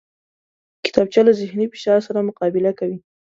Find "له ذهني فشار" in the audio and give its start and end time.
1.27-1.99